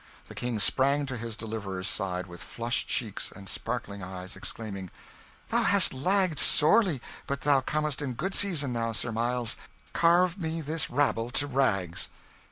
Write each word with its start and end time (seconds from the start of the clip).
The 0.29 0.33
King 0.33 0.57
sprang 0.57 1.05
to 1.05 1.15
his 1.15 1.35
deliverer's 1.35 1.87
side, 1.87 2.25
with 2.25 2.41
flushed 2.41 2.87
cheeks 2.87 3.31
and 3.31 3.47
sparkling 3.47 4.01
eyes, 4.01 4.35
exclaiming 4.35 4.89
"Thou 5.49 5.61
hast 5.61 5.93
lagged 5.93 6.39
sorely, 6.39 6.99
but 7.27 7.41
thou 7.41 7.61
comest 7.61 8.01
in 8.01 8.13
good 8.15 8.33
season, 8.33 8.73
now, 8.73 8.93
Sir 8.93 9.11
Miles; 9.11 9.57
carve 9.93 10.39
me 10.39 10.59
this 10.59 10.89
rabble 10.89 11.29
to 11.29 11.45
rags!" 11.45 12.09